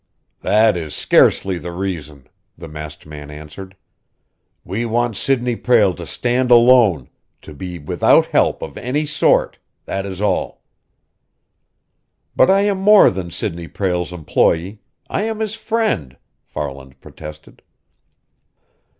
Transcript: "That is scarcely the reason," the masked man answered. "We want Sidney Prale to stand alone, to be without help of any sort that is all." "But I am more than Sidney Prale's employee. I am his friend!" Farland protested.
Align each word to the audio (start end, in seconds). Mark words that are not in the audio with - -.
"That 0.41 0.75
is 0.75 0.95
scarcely 0.95 1.59
the 1.59 1.71
reason," 1.71 2.27
the 2.57 2.67
masked 2.67 3.05
man 3.05 3.29
answered. 3.29 3.75
"We 4.63 4.83
want 4.83 5.15
Sidney 5.15 5.55
Prale 5.55 5.93
to 5.93 6.07
stand 6.07 6.49
alone, 6.49 7.07
to 7.43 7.53
be 7.53 7.77
without 7.77 8.25
help 8.25 8.63
of 8.63 8.79
any 8.79 9.05
sort 9.05 9.59
that 9.85 10.07
is 10.07 10.19
all." 10.19 10.63
"But 12.35 12.49
I 12.49 12.61
am 12.61 12.79
more 12.79 13.11
than 13.11 13.29
Sidney 13.29 13.67
Prale's 13.67 14.11
employee. 14.11 14.81
I 15.07 15.25
am 15.25 15.39
his 15.39 15.53
friend!" 15.53 16.17
Farland 16.43 16.99
protested. 16.99 17.61